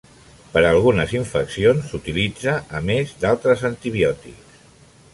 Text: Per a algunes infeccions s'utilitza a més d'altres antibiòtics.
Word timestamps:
Per 0.53 0.61
a 0.61 0.69
algunes 0.75 1.13
infeccions 1.17 1.85
s'utilitza 1.91 2.57
a 2.81 2.85
més 2.91 3.15
d'altres 3.23 3.67
antibiòtics. 3.73 4.61